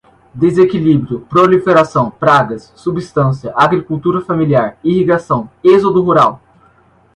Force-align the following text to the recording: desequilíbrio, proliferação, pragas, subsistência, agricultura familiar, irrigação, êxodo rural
desequilíbrio, 0.33 1.19
proliferação, 1.29 2.09
pragas, 2.09 2.73
subsistência, 2.75 3.53
agricultura 3.55 4.19
familiar, 4.19 4.75
irrigação, 4.83 5.47
êxodo 5.63 6.01
rural 6.01 6.41